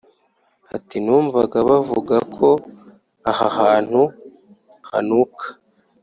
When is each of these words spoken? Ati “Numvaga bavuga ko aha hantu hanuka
Ati 0.75 0.97
“Numvaga 1.05 1.57
bavuga 1.69 2.15
ko 2.35 2.49
aha 3.31 3.47
hantu 3.59 4.01
hanuka 4.89 5.45